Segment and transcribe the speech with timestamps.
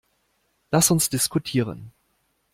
[0.71, 1.93] Lass uns diskutieren.